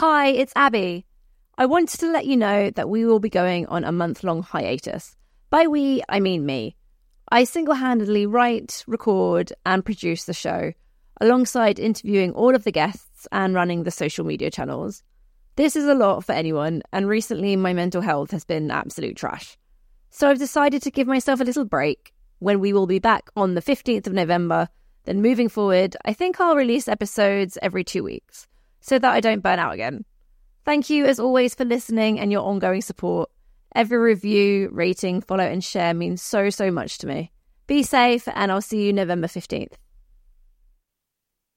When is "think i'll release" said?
26.12-26.86